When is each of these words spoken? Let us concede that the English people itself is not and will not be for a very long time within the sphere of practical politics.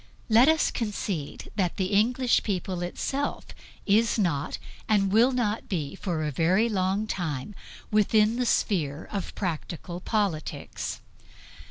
Let 0.29 0.47
us 0.49 0.71
concede 0.71 1.51
that 1.57 1.77
the 1.77 1.93
English 1.93 2.41
people 2.41 2.81
itself 2.81 3.45
is 3.85 4.17
not 4.17 4.57
and 4.89 5.11
will 5.11 5.31
not 5.31 5.69
be 5.69 5.93
for 5.93 6.23
a 6.25 6.31
very 6.31 6.67
long 6.67 7.05
time 7.05 7.53
within 7.91 8.37
the 8.37 8.47
sphere 8.47 9.07
of 9.11 9.35
practical 9.35 9.99
politics. 9.99 11.01